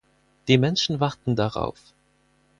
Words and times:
Die 0.47 0.57
Menschen 0.57 0.99
warten 0.99 1.35
darauf. 1.35 1.93